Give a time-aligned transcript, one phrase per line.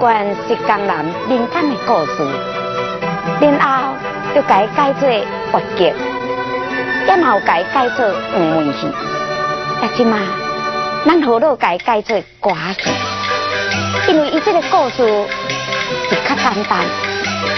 [0.00, 2.26] 关是江南民间的故事，
[3.38, 3.94] 然后
[4.34, 5.06] 就改改做
[5.52, 5.92] 滑稽，
[7.06, 8.88] 也有改改做黄梅戏，
[9.78, 10.18] 但即嘛，
[11.04, 12.90] 咱好多改改做歌戏，
[14.08, 15.06] 因为伊这个故事
[16.08, 16.82] 是较简单，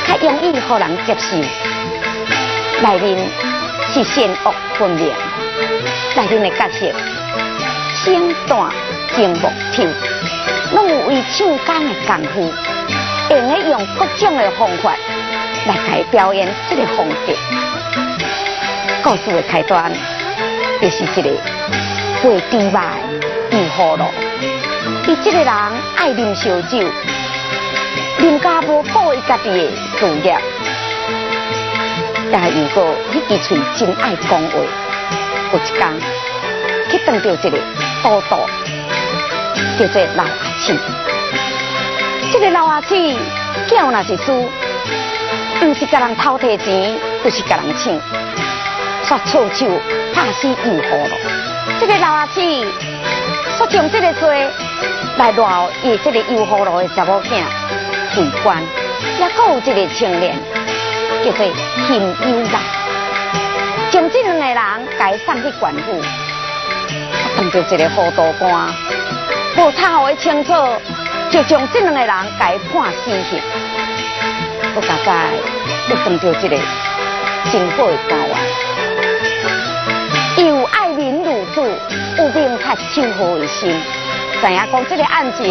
[0.09, 1.37] 较容易互人接受，
[2.83, 3.25] 内面
[3.95, 5.07] 是善恶分明，
[6.17, 6.91] 内面的角色
[8.03, 8.69] 清淡
[9.15, 9.87] 静木漂。
[10.73, 12.53] 拢有为唱功的功夫，
[13.31, 14.95] 用咧用各种的方法
[15.67, 17.33] 来改表演这个风格。
[19.03, 19.93] 故事的开端
[20.81, 21.31] 就是一个
[22.23, 22.97] 会猪卖
[23.51, 24.05] 又好路，
[25.07, 25.49] 伊这个人
[25.97, 26.79] 爱啉烧酒，
[28.19, 30.39] 啉家无顾伊家己的事业，
[32.31, 34.57] 也如果迄支嘴真爱讲话，
[35.53, 36.01] 有一天
[36.91, 37.59] 去碰到一个
[38.03, 38.37] 赌赌，
[39.79, 40.25] 叫做老
[42.33, 43.17] 这个老阿姊，
[43.67, 44.49] 叫那是输，
[45.59, 47.93] 不是甲人偷摕钱，就是甲人抢，
[49.05, 49.67] 煞臭手
[50.15, 51.11] 拍死又好了。
[51.81, 52.41] 这个老阿姊，
[53.59, 54.49] 煞将这个罪
[55.17, 57.43] 来赖伊这个又好了的查某囝
[58.15, 58.63] 罪官，
[59.19, 60.39] 也有一个青年
[61.25, 61.45] 叫做
[61.89, 62.63] 金优兰，
[63.91, 64.57] 将这两个人
[64.97, 66.01] 改送去官府，
[67.37, 68.73] 碰到一个糊涂官。
[69.57, 70.53] 无查好的清楚，
[71.31, 72.09] 就将这两个人
[72.39, 73.39] 改判死刑。
[74.75, 75.27] 我大概
[75.91, 76.57] 要碰到一个
[77.51, 78.31] 真好的官员，
[80.47, 81.61] 又爱民如子，
[82.17, 83.79] 有兵他守好的心，
[84.41, 85.45] 知影讲这个案情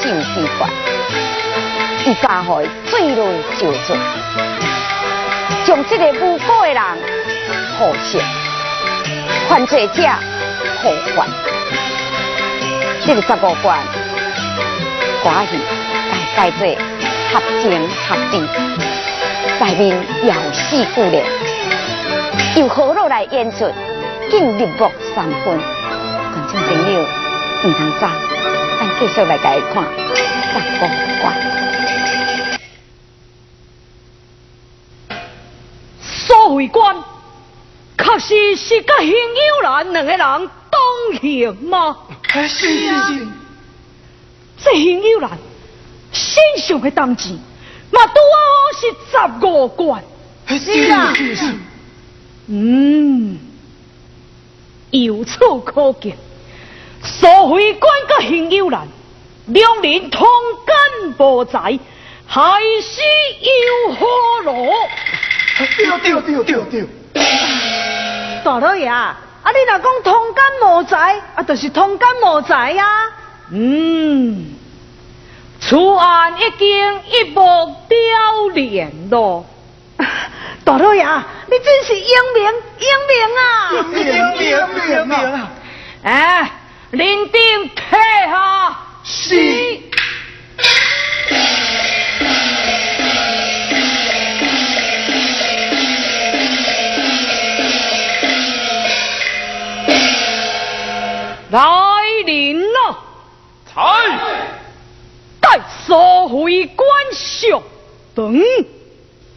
[0.00, 0.68] 是有奇怪，
[2.04, 3.26] 伊加害坠落
[3.58, 3.96] 就罪，
[5.64, 6.80] 将这个无辜的人
[7.76, 8.20] 获释，
[9.48, 10.04] 犯罪者
[10.80, 11.51] 获还。
[13.04, 13.80] 这个十五关，
[15.24, 15.58] 寡戏
[16.36, 16.60] 改改做
[17.32, 17.64] 合情
[18.06, 18.40] 合理，
[19.60, 21.20] 内面有戏故的，
[22.54, 23.68] 由何路来演出，
[24.30, 25.58] 竟入木三分。
[26.30, 27.02] 观众朋友
[27.64, 28.06] 唔通走，
[28.78, 29.84] 咱继续来解看
[30.54, 30.86] 十五
[31.20, 31.34] 关。
[35.98, 37.02] 所谓官，
[37.98, 41.96] 确实是甲邢友兰两个人同行吗？
[42.32, 43.28] 是是是，
[44.56, 45.30] 这邢友兰
[46.12, 47.32] 身上的当钱，
[47.90, 48.42] 嘛拄好
[48.80, 50.02] 是十五贯。
[50.46, 51.54] 是啊，是是。
[52.46, 53.38] 嗯，
[54.90, 56.16] 由此可见，
[57.02, 58.88] 苏慧官甲邢友兰
[59.46, 60.26] 两人同
[60.66, 61.78] 根无在，
[62.26, 63.00] 还是
[63.86, 64.06] 有何
[64.44, 64.72] 路？
[65.76, 66.88] 对对对对对。
[68.42, 68.90] 大老爷。
[69.42, 69.50] 啊！
[69.50, 73.10] 你若讲通奸无才，啊，就是通奸无才啊。
[73.50, 74.54] 嗯，
[75.60, 77.40] 此案已经一目
[77.88, 79.44] 了然咯。
[80.64, 82.44] 大老爷，你真是英明
[82.78, 83.42] 英明啊！
[83.72, 83.88] 英
[84.38, 84.42] 明
[84.88, 85.50] 英明啊！
[86.04, 86.50] 哎，
[86.92, 88.78] 林定退下。
[89.04, 89.80] 是。
[101.52, 101.60] 来
[102.24, 102.98] 临了，
[103.66, 103.82] 在
[105.38, 107.62] 待收回官上
[108.14, 108.42] 等。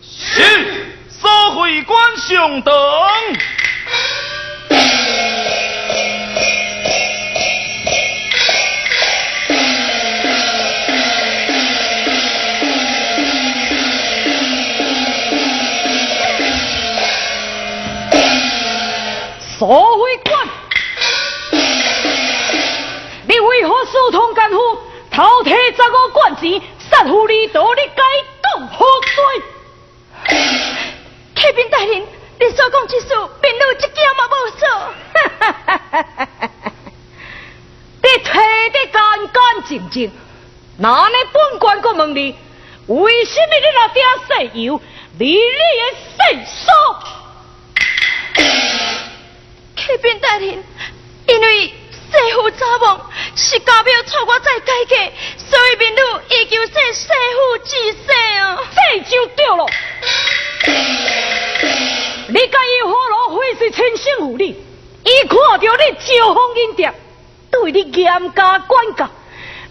[0.01, 1.27] 是收
[1.59, 2.73] 回官上等。
[44.37, 44.81] 那点石油
[45.17, 45.41] 离你的
[46.17, 46.73] 身所？
[49.77, 50.63] 启禀大人，
[51.27, 51.73] 因为。
[52.07, 53.01] 师父查某
[53.35, 54.95] 是家庙错我再改嫁，
[55.37, 55.99] 所以民女
[56.29, 57.97] 已经说师父治世
[58.39, 59.65] 哦，这就对了。
[62.27, 64.45] 你介意何路会是亲生父女？
[64.45, 66.93] 伊看到你招风引蝶，
[67.51, 69.09] 对你严加管教，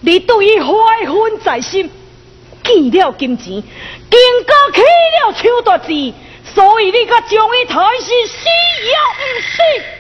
[0.00, 0.66] 你对伊怀
[1.06, 1.90] 恨在心，
[2.62, 3.62] 见了金钱，
[6.54, 8.48] 所以你甲将伊抬是死
[8.84, 9.93] 也不死。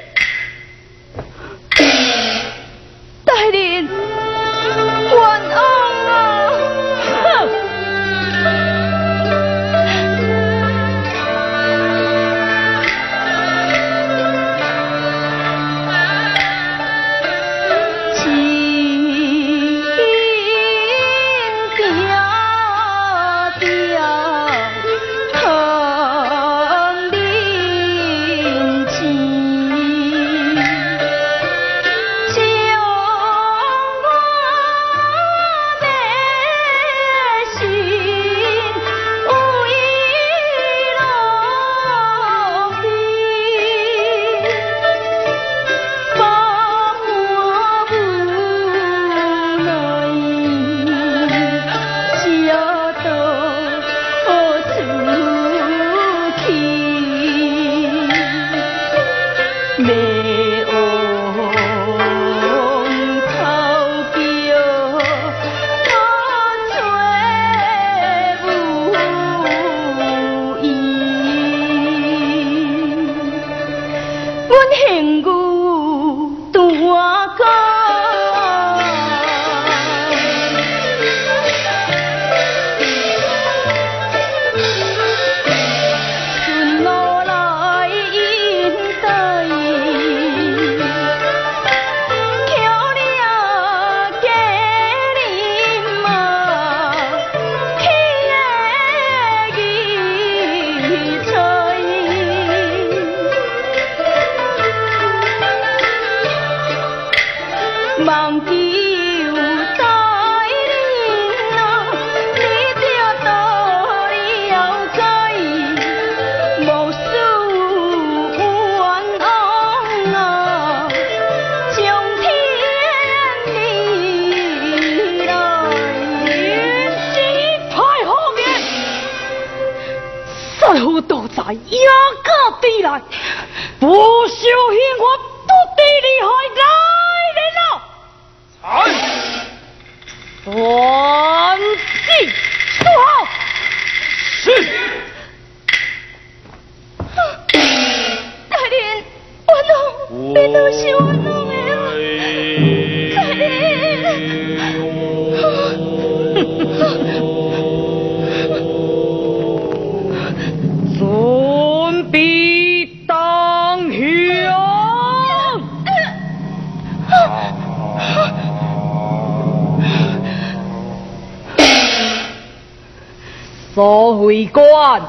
[173.76, 175.02] 为官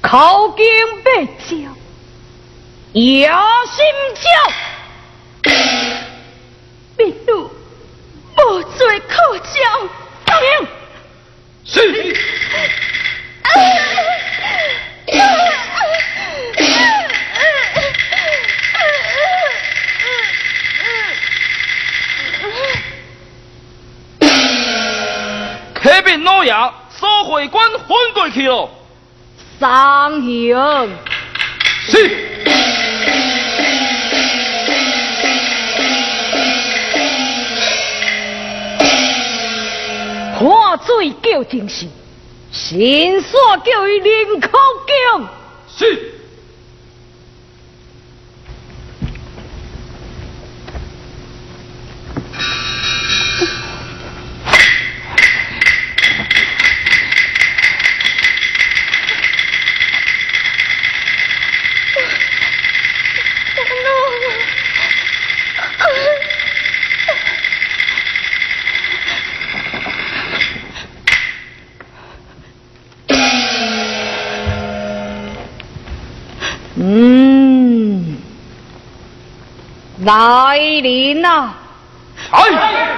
[0.00, 0.64] 考经
[1.02, 1.56] 白照，
[2.92, 5.50] 有心照，
[6.96, 9.88] 民女无罪可教。
[10.24, 10.66] 答应。
[11.64, 11.80] 是。
[29.60, 30.56] 上行
[31.88, 32.32] 是。
[40.36, 41.88] 看水叫精神，
[42.52, 42.76] 神
[43.22, 44.50] 煞叫伊临口
[44.86, 45.24] 叫
[45.76, 46.13] 是。
[80.04, 81.54] 来人啊！
[82.30, 82.96] 哎，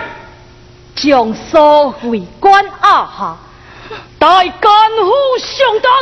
[0.95, 3.37] 将所会官押下，
[4.19, 5.93] 待干夫上当。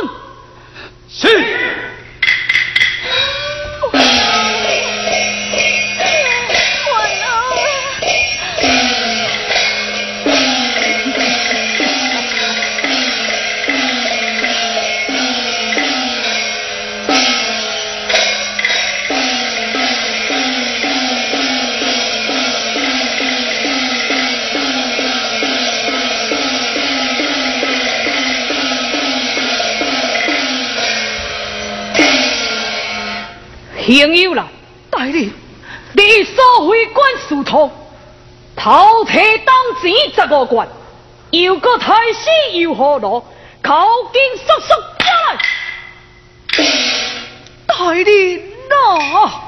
[1.08, 1.20] 是。
[33.84, 34.48] 朋友啦，
[34.90, 35.30] 大人，
[35.92, 37.70] 你所会官司通，
[38.56, 40.66] 头提当钱十五贯，
[41.30, 43.22] 又个太师又何路，
[43.60, 44.74] 考经速速
[45.04, 45.38] 来，
[47.66, 49.43] 大人呐！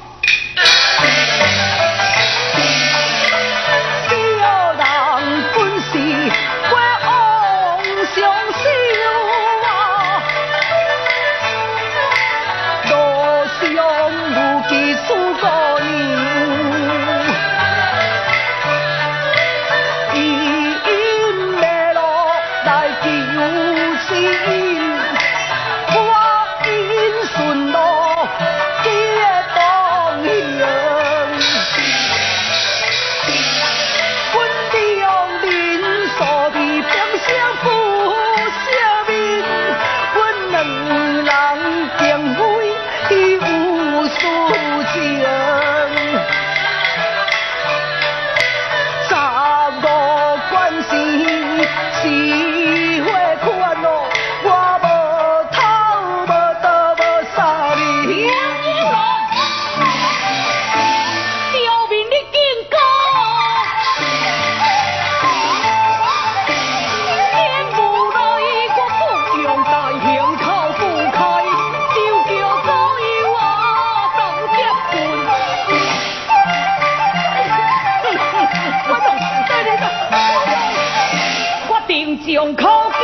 [82.26, 82.98] 上口叫，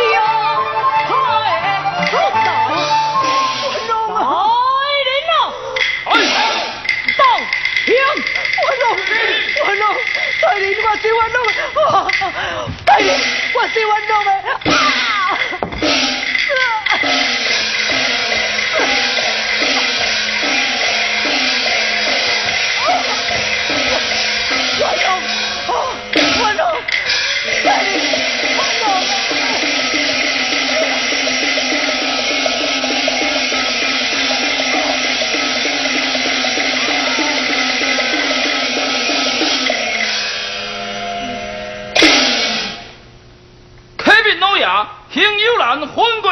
[1.07, 1.13] 嗨，
[3.63, 4.21] 我弄海
[5.07, 5.11] 人，
[6.07, 6.11] 哎，
[8.63, 8.85] 我弄，
[9.65, 9.83] 我弄，
[10.43, 10.45] 我
[10.97, 11.51] 是我弄的，
[12.85, 13.07] 大人
[13.55, 14.29] 我是我弄的。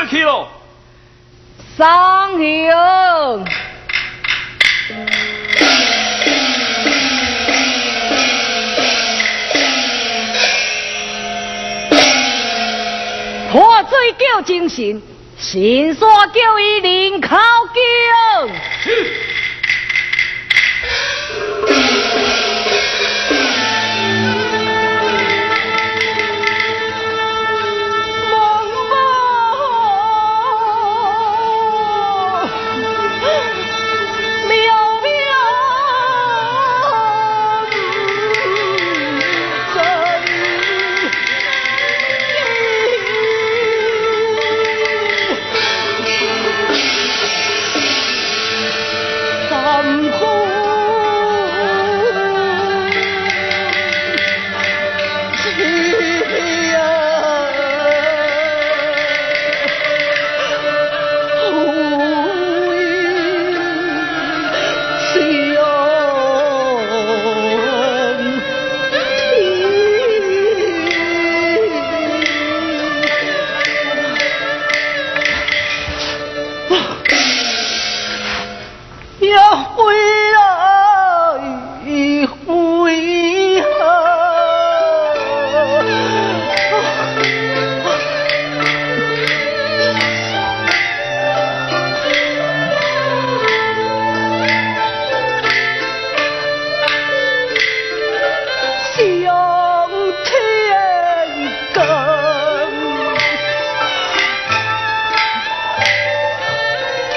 [0.01, 0.49] 过去了。
[1.77, 3.45] 桑兄，
[13.53, 15.03] 破水叫精神，
[15.37, 16.79] 神山叫伊
[17.11, 17.37] 人口
[17.75, 18.49] 叫。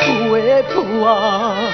[0.05, 1.71] 苦也苦啊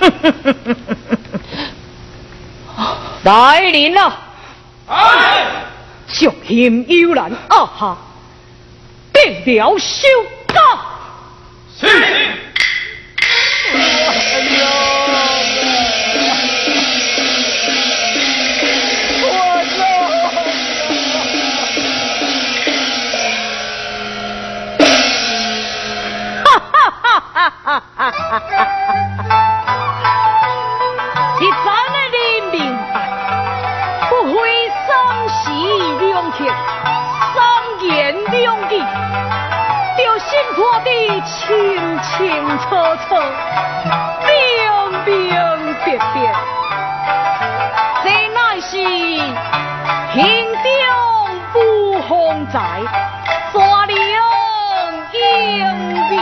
[3.24, 4.18] 来临了。
[4.86, 4.96] 啊
[6.08, 7.98] 雄心悠然啊哈。
[9.12, 10.08] 定了修
[10.48, 10.60] 告
[11.78, 11.86] 是。
[13.72, 13.76] 哎
[14.58, 14.64] 呦
[19.22, 19.26] 我
[19.76, 19.78] 就
[26.44, 27.08] 哈哈哈
[27.52, 27.72] 哈哈
[29.28, 29.39] 哈
[41.22, 42.18] 清清
[42.58, 42.64] 楚
[43.08, 43.08] 楚，
[44.26, 44.30] 明
[45.04, 45.08] 明
[45.84, 46.14] 白白。
[48.02, 48.72] 这乃是
[50.12, 50.18] 行
[50.62, 50.66] 中
[51.52, 51.54] 不
[52.08, 52.10] 风
[52.52, 52.58] 在，
[53.52, 53.58] 山
[53.88, 53.94] 岭
[55.12, 55.18] 迎
[56.08, 56.12] 避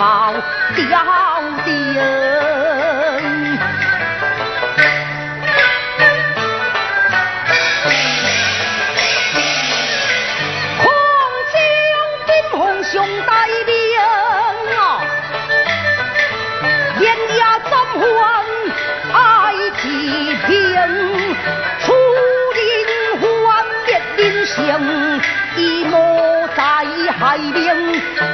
[0.00, 0.32] 保
[0.74, 0.88] 吊
[1.62, 1.68] 定，
[10.78, 10.82] 红
[11.52, 11.54] 将
[12.24, 13.30] 军、红熊带
[13.66, 13.70] 兵
[14.74, 14.80] 啊，
[16.98, 17.04] 连
[17.36, 17.70] 夜征
[19.12, 19.14] 爱
[19.82, 19.84] 旗
[20.46, 20.50] 兵，
[21.78, 21.92] 出，
[25.56, 25.92] 一马
[26.56, 26.62] 在
[27.18, 28.29] 海边。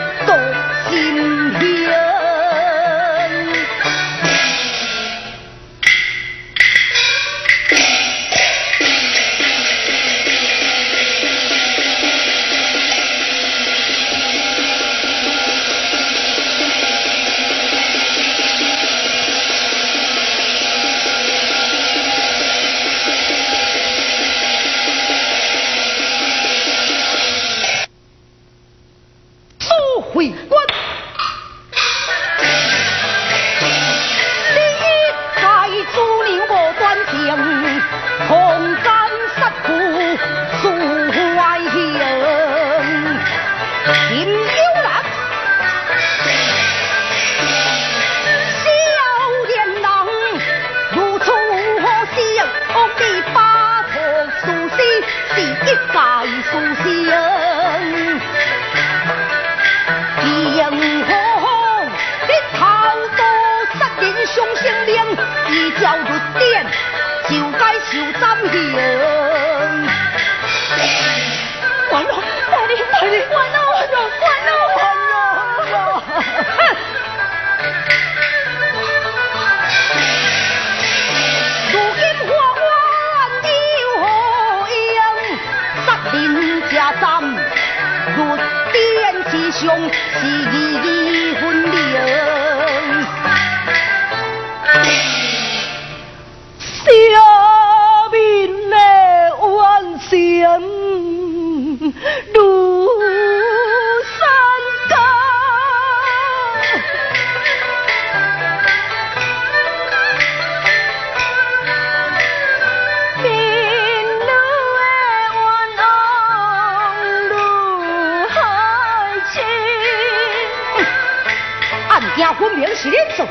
[122.35, 123.27] 分明是恁做，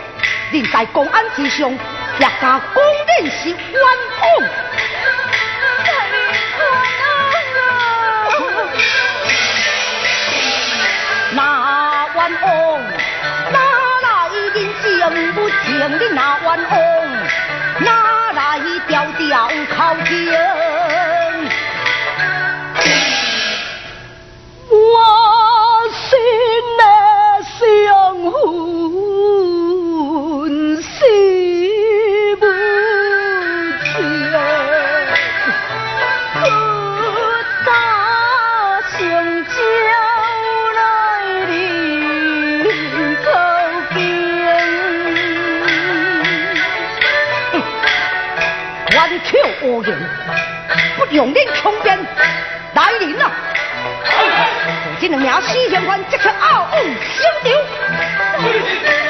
[0.51, 3.58] 人在公安之上，也敢公认是冤
[4.21, 4.25] 案。
[11.31, 12.43] 那冤案
[13.51, 13.60] 哪
[14.01, 14.05] 来
[14.53, 14.84] 人情
[15.34, 16.75] 不情的那冤案，
[17.79, 20.31] 哪来条条口径？
[51.15, 51.91] 用定冲兵
[52.73, 53.32] 来临了。
[54.86, 59.04] 如今两名西天官即刻傲骨相丢。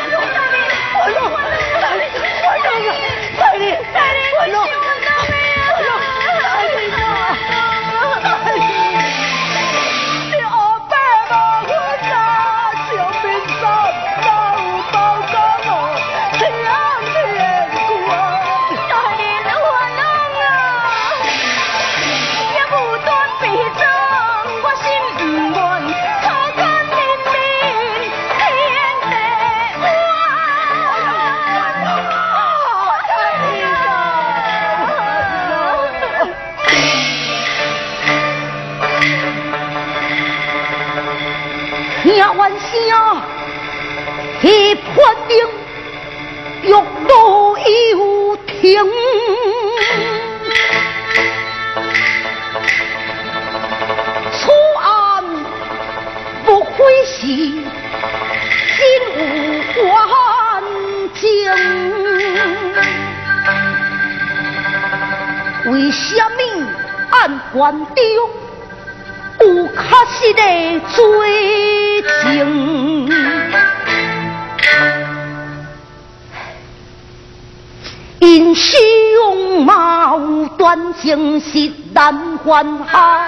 [82.45, 83.27] 还下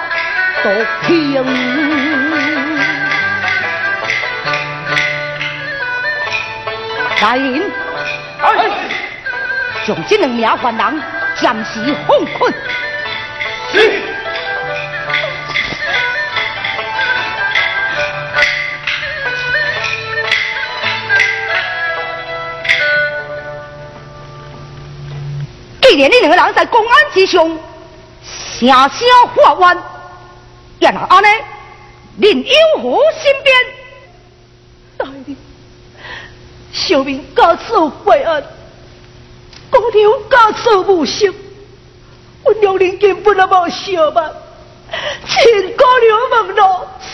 [0.62, 0.68] 独
[1.02, 1.44] 平。
[7.20, 7.62] 来人，
[9.84, 11.02] 将这两名犯人。
[11.40, 12.52] 暂时放困。
[13.72, 13.76] 是。
[25.80, 27.48] 既然你两个人在公安之上，
[28.58, 29.78] 声声发冤，
[30.80, 31.26] 然后安尼，
[32.16, 33.56] 林有虎身边，
[34.96, 35.36] 大人，
[36.72, 38.42] 小明家受坏案。
[39.70, 41.32] 公牛家错无心，
[42.42, 44.32] 我两人根本就无相望。
[45.26, 46.62] 请姑娘问路，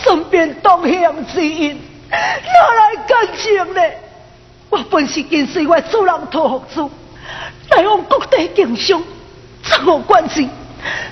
[0.03, 1.79] 顺便同乡之恩，
[2.09, 3.81] 哪来感情呢？
[4.69, 6.91] 我本是跟随我主人托付主，
[7.69, 9.03] 来往各地经商，
[9.63, 10.49] 怎无关系？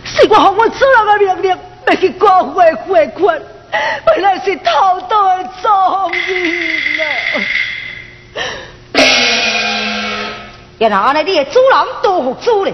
[0.03, 1.57] 是我奉我主人的命令，
[1.87, 3.41] 要去刮花花款，
[4.05, 7.07] 本来是偷盗的赃人
[8.93, 9.01] 啊！
[10.79, 12.73] 然后安尼，你的主人都服主嘞，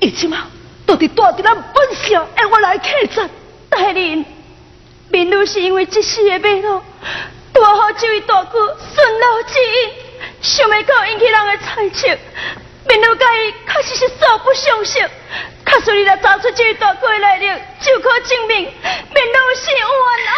[0.00, 0.46] 一起嘛，
[0.86, 3.28] 到底带着咱本乡，让我来客栈。
[3.68, 4.24] 大人，
[5.08, 6.82] 民女是因为这时的马路，
[7.52, 8.58] 大好这位大哥
[8.94, 9.92] 顺路之因，
[10.40, 12.16] 想未到引起人的猜测。
[12.86, 15.10] 民女介意，确实是素不相识。
[15.66, 17.46] 确实你若查出这位大哥的来历，
[17.80, 18.74] 就可证明民女
[19.56, 20.28] 是冤枉的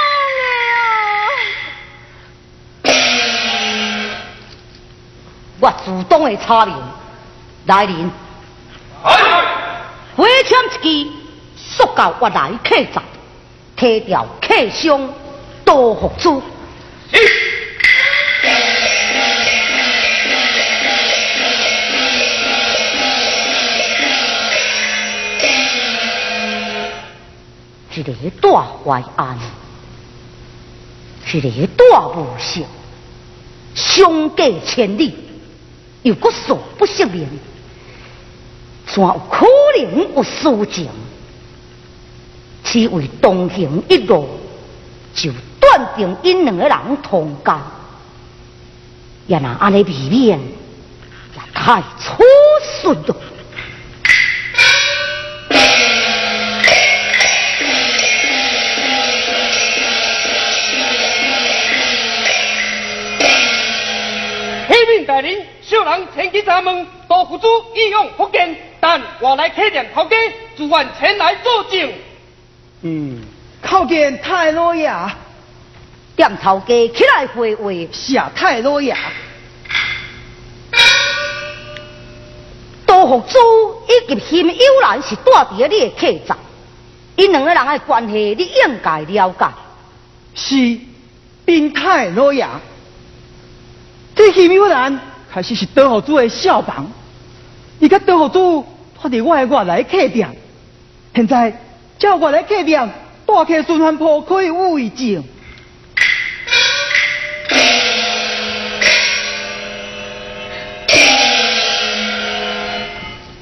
[2.82, 2.94] 啊！
[5.58, 6.76] 我主动的查明，
[7.66, 8.10] 来人，
[10.16, 11.10] 回枪一支
[11.56, 13.02] 塑胶挖来客栈，
[13.76, 15.12] 提掉客商
[15.64, 16.42] 多福珠。
[28.00, 29.38] 一个大坏案，
[31.32, 32.64] 一个大无幸，
[33.74, 35.14] 相隔千里。
[36.02, 37.28] 又个素不相连，
[38.86, 39.44] 怎有可
[39.78, 40.88] 能有私情？
[42.62, 44.28] 只为同行一路，
[45.14, 47.60] 就断定因两个人同家，
[49.26, 52.22] 也那安尼避免，也太粗
[52.82, 53.16] 俗了。
[65.76, 70.16] 小人前去查问，杜福主意用福建，但我来客店头家
[70.56, 71.92] 自愿前来作证。
[72.80, 73.22] 嗯，
[73.62, 74.90] 叩见太老爷。
[76.16, 78.96] 店头家起来回话，谢太老爷。
[82.86, 86.38] 杜福主以及新友兰是住伫你的客栈，
[87.16, 89.46] 因两个人的关系你应该了解。
[90.34, 90.78] 是，
[91.44, 92.48] 禀太老爷。
[94.14, 94.98] 这喜美兰
[95.36, 96.90] 开始是德福主的小房，
[97.78, 98.64] 伊甲德福主
[98.98, 100.34] 拖伫我的外来客店，
[101.14, 101.54] 现在
[101.98, 102.88] 叫外来客店
[103.26, 105.22] 大客循环铺可以为证。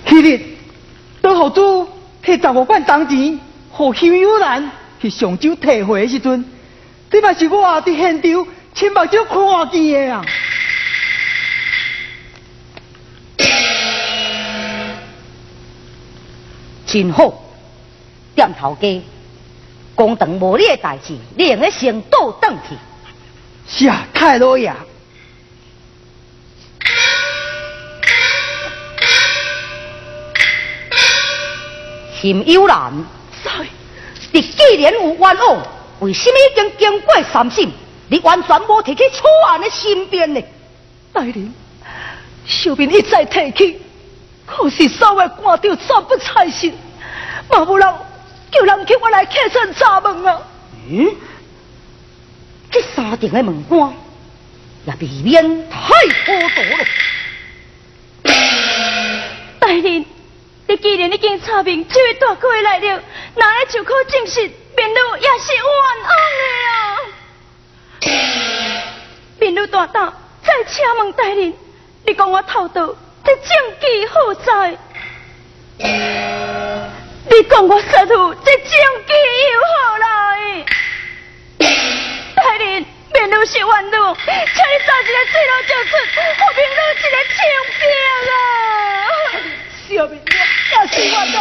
[0.09, 0.41] 去日
[1.23, 1.89] 德福主
[2.25, 3.39] 摕十五罐铜钱，
[3.71, 4.69] 互喜美兰
[5.01, 6.45] 去上酒提回的时阵，
[7.09, 10.25] 这嘛是我伫现场亲目睭看见的啊！
[16.95, 17.35] 真好，
[18.37, 19.03] 店头家，
[19.97, 22.77] 公堂无你的代志，你用个先倒转去。
[23.67, 24.73] 是啊，太老爷。
[32.21, 32.93] 秦幽兰，
[34.31, 35.37] 你既然有冤枉，
[35.99, 37.69] 为什么已经经过三审，
[38.07, 40.41] 你完全无提起错案的身边呢？
[41.13, 41.53] 大人，
[42.47, 43.81] 小兵一再提起。
[44.47, 46.75] 可是稍微看到惨不差心，
[47.51, 47.95] 嘛无人
[48.51, 50.43] 叫人叫我来客栈查门啊！
[50.89, 51.15] 嗯，
[52.71, 53.93] 这三顶的门关
[54.87, 55.79] 也未免太
[56.27, 56.85] 孤独了。
[59.59, 60.05] 大人，
[60.67, 63.03] 你既然已经查明这位大哥来了，
[63.35, 66.09] 那来就可证实面女也是冤枉的
[66.71, 66.99] 啊！
[69.41, 71.55] 面女大胆，再请问大人，
[72.07, 73.47] 你讲我偷盗这证
[73.81, 74.79] 据何在？
[77.27, 79.13] 你讲我杀徒这证据
[79.53, 80.07] 又何来？
[82.37, 84.41] 大人，面女是冤枉，请你
[84.87, 87.37] 早一个水路就出，给面女一个清
[87.81, 87.83] 白
[88.29, 88.37] 啊！
[89.89, 91.37] 小明，也是冤枉，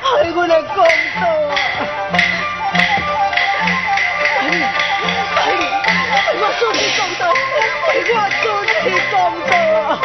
[0.00, 1.52] 害我来公道啊！
[6.54, 7.32] 为我做你公道，
[7.88, 9.98] 为我做你公道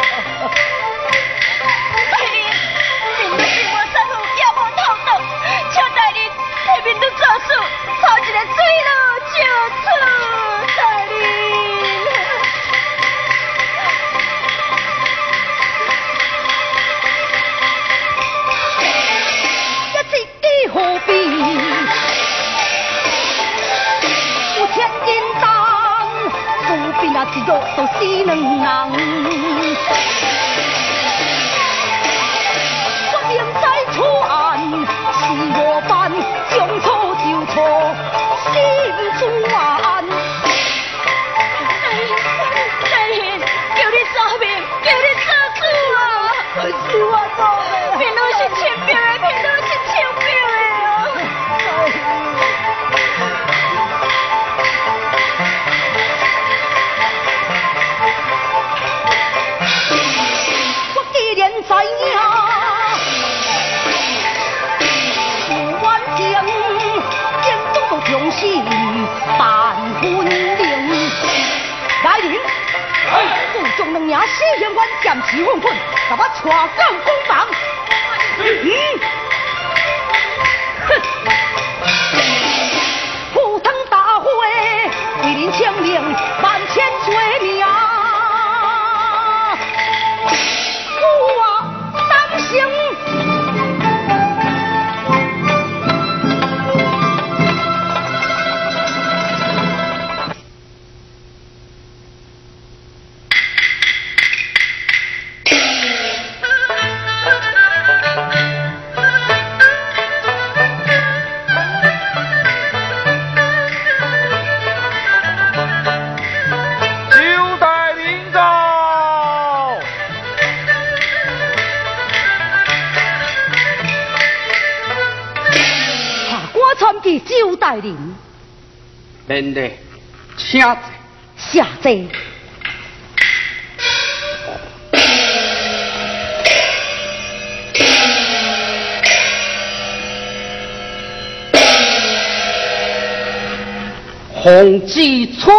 [144.42, 145.00] 皇子
[145.38, 145.52] 错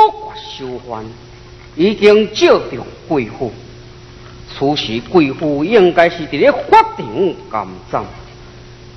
[0.58, 1.06] 受还，
[1.76, 3.54] 已经召中贵妇。
[4.50, 8.04] 此时贵妇应该是伫咧法庭监斩，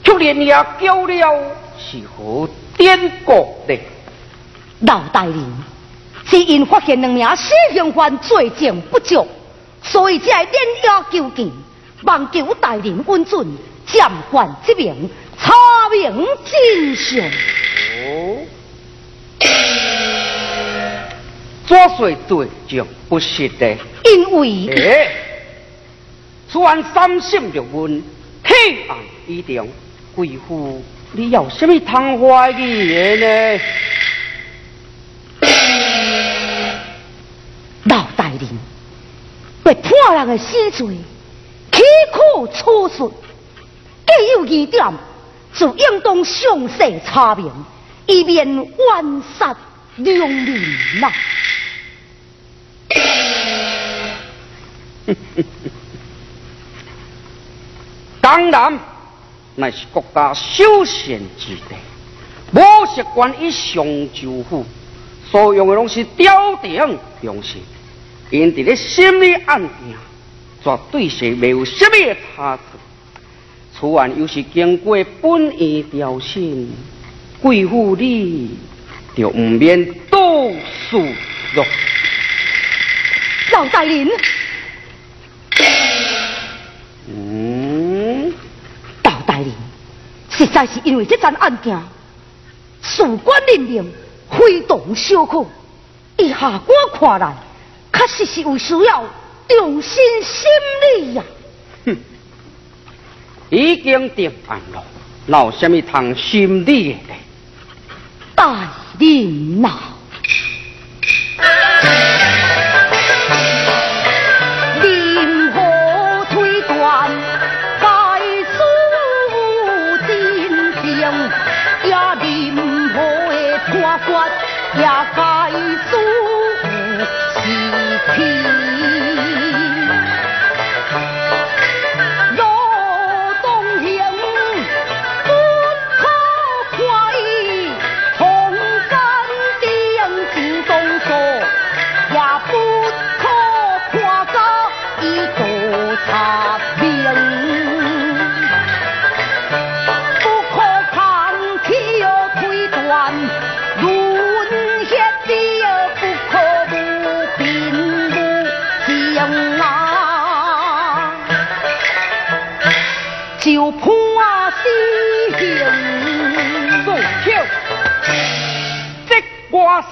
[0.02, 0.46] 却连也
[0.80, 3.78] 叫了是何典故的？
[4.80, 5.36] 老大人，
[6.24, 9.26] 是因发现两名死刑犯罪证不足，
[9.82, 11.50] 所以才会连押求见，
[12.04, 13.46] 望求大人恩准，
[13.86, 15.52] 暂缓之名，查
[15.90, 17.30] 明真相。
[21.66, 23.76] 怎说罪就不实的？
[24.04, 25.10] 因为诶，
[26.50, 28.02] 此案三审六问，
[28.42, 28.54] 黑
[28.86, 29.66] 暗一定，
[30.14, 33.60] 贵妇你有什么通怀疑的呢？
[37.84, 38.40] 老大人
[39.62, 40.86] 被判人的死罪，
[41.72, 43.10] 岂可处顺？
[44.06, 44.84] 既有疑点，
[45.54, 47.50] 就应当详细查明，
[48.06, 49.56] 以免冤杀
[49.96, 51.10] 良民呐。
[58.20, 58.78] 当然，
[59.56, 61.76] 乃是国家首选之地，
[62.52, 64.64] 无习惯以上州府，
[65.30, 67.58] 所用的拢是朝廷用事，
[68.30, 69.70] 因伫咧心理案件，
[70.62, 72.64] 绝对是没有什么差错。
[73.76, 76.68] 此案又是经过本院调审，
[77.42, 78.56] 贵妇你
[79.14, 80.50] 就唔免多
[80.88, 80.96] 事
[81.54, 81.66] 了。
[83.52, 84.08] 老大人，
[87.06, 88.32] 嗯，
[89.02, 89.50] 赵大人，
[90.30, 91.78] 实在是因为这桩案件？
[92.82, 93.92] 事关人命，
[94.30, 95.46] 非同小可，
[96.18, 97.34] 以下官看来，
[97.92, 99.04] 确实是有需要
[99.48, 100.50] 重新审
[100.98, 101.24] 理呀。
[101.86, 101.96] 哼，
[103.50, 104.84] 已经定案了，
[105.26, 107.14] 闹什么通审理的？
[108.34, 109.93] 大人呐！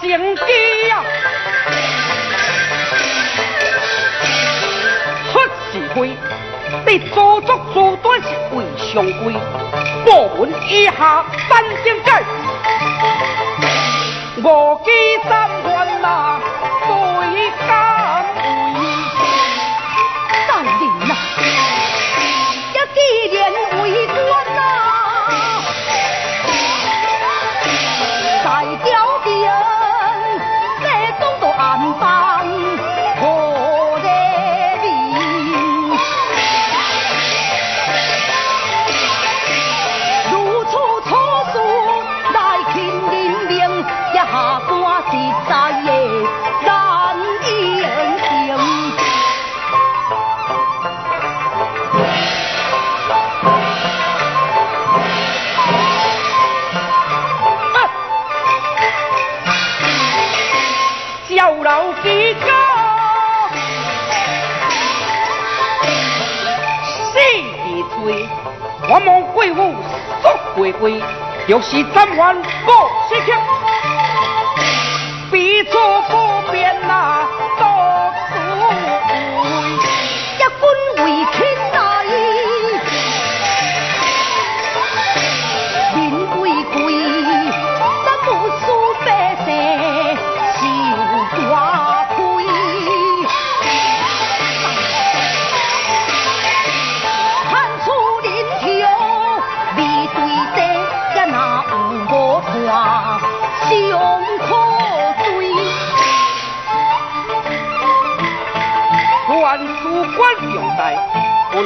[0.00, 0.92] 成机啊！
[5.32, 5.38] 出
[5.72, 6.16] 是非，
[6.86, 9.32] 你做作做短是为上规，
[10.04, 12.22] 部门以下三经改，
[14.42, 14.90] 我记
[15.28, 16.40] 三万呐，
[68.92, 69.74] 我望贵物
[70.20, 71.02] 速回归，
[71.48, 72.72] 就是暂缓不
[73.08, 73.32] 失去，
[75.30, 75.70] 彼此
[76.10, 76.71] 不变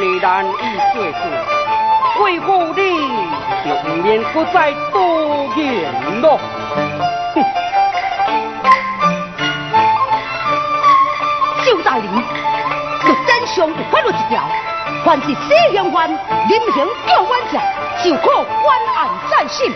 [0.06, 0.50] 不你难以
[0.94, 2.22] 做主。
[2.22, 2.80] 为何你
[3.68, 5.92] 就不免不再多言
[6.22, 6.38] 咯？
[7.34, 7.44] 哼！
[11.64, 14.44] 周大人，律典上有法律一条，
[15.04, 16.08] 凡是死刑犯，
[16.48, 17.58] 临刑叫冤者，
[18.04, 18.64] 就可翻
[18.96, 19.68] 案再审。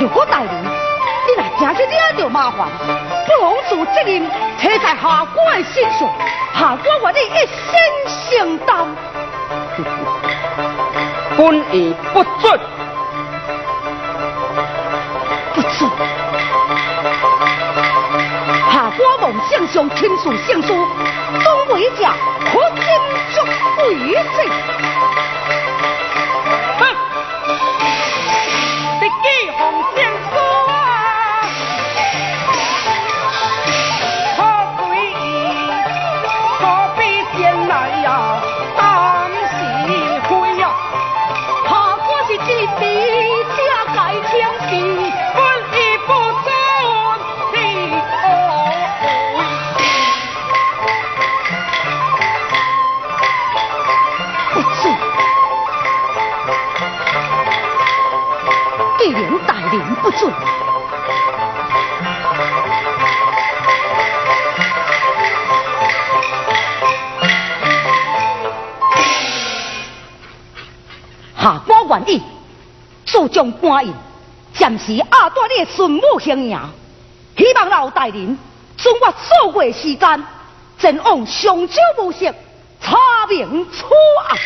[0.00, 2.66] 如果大人，你若真是惹着麻烦，
[3.28, 4.28] 不枉负责任，
[4.58, 6.00] 贴在下官的身上，
[6.52, 7.72] 下官愿意一身
[8.28, 8.84] 承担。
[11.40, 12.60] 本意不准，
[15.54, 15.90] 不准。
[18.70, 20.86] 下官梦想上亲属相书，
[21.42, 22.04] 总为者
[22.44, 22.84] 可斟
[23.32, 23.42] 酌
[60.04, 60.26] 为之。
[71.42, 72.22] 下官愿意，
[73.06, 73.94] 速将官印，
[74.52, 76.58] 暂时压断你的孙母性命，
[77.36, 78.38] 希望老大人
[78.76, 79.14] 准我
[79.52, 80.24] 数月时间，
[80.78, 82.30] 前往上州无锡
[82.80, 82.96] 查
[83.28, 83.84] 明此
[84.28, 84.38] 案。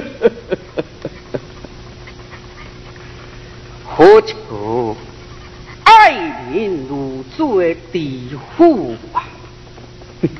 [3.84, 4.96] 好一个
[5.84, 6.12] 爱
[6.50, 9.28] 民如子的地府啊！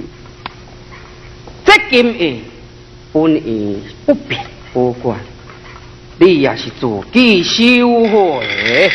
[1.65, 2.39] 这金日
[3.13, 4.39] 婚姻不平
[4.73, 5.19] 不管，
[6.19, 8.91] 你也是自己收获的。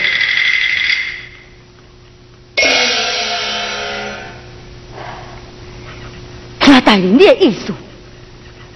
[6.60, 7.72] 听大人你的意思，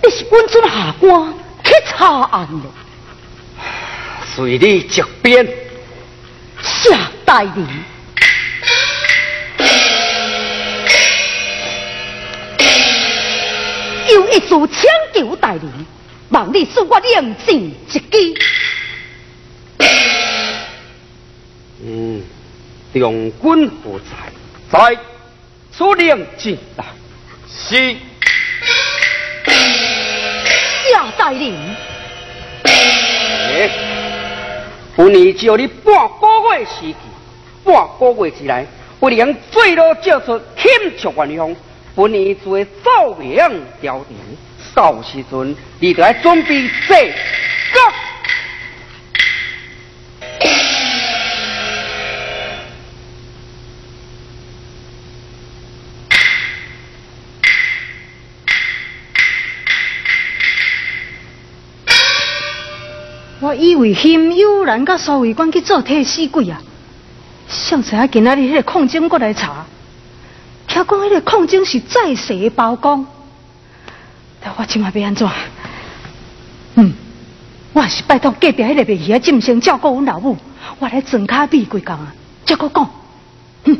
[0.03, 1.33] 你是本尊下官。
[1.69, 2.65] 去查案了。
[4.35, 5.47] 随你直编。
[6.61, 7.55] 下大人，
[14.09, 15.63] 有一组请求大人，
[16.29, 18.37] 望你恕我领情一击。
[21.81, 22.21] 嗯，
[22.93, 24.15] 将军不在？
[24.69, 24.97] 在，
[25.77, 26.85] 出令进来。
[27.47, 27.95] 是。
[31.19, 31.53] 下大人。
[34.95, 36.95] 本年只有你半个月时期，
[37.65, 38.65] 半个月之内，
[38.99, 41.55] 不能最多叫出钦出元凶。
[41.95, 43.37] 本年就会奏明
[43.81, 44.17] 调停，
[44.73, 47.11] 到时阵你就来准备这
[63.59, 66.61] 以为心悠然甲苏卫官去做替死鬼啊！
[67.49, 69.65] 想知影今仔日迄个矿井过来查，
[70.67, 73.05] 听讲迄个矿井是在世的包公，
[74.39, 75.27] 但我今晚要安怎？
[76.75, 76.93] 嗯，
[77.73, 80.37] 我还是拜托隔壁迄个卖鱼的进先照顾阮老母，
[80.79, 82.13] 我来装卡比几工啊，
[82.45, 82.89] 再搁讲。
[83.65, 83.77] 嗯。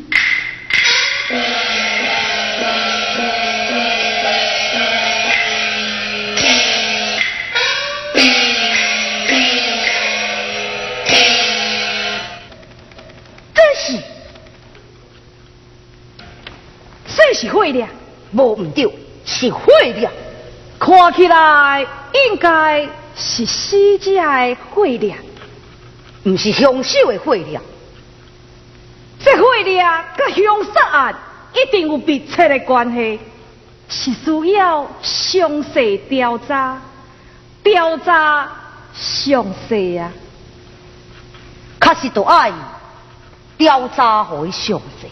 [17.71, 17.87] 是火了，
[18.33, 18.89] 无唔对，
[19.25, 20.11] 是火了。
[20.79, 25.15] 看起来应该是死者的火了，
[26.23, 27.61] 唔是凶手的火了。
[29.19, 31.15] 这火了跟凶杀案
[31.53, 33.19] 一定有密切的关系，
[33.89, 36.81] 是需要详细调查，
[37.61, 38.49] 调查
[38.93, 40.11] 详细啊。
[41.81, 42.51] 确实都爱
[43.57, 45.07] 调查和详细。